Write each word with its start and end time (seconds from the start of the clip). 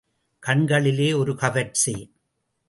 கண்களிலே 0.43 1.13
ஒரு 1.13 1.35
கவர்ச்சி. 1.35 2.15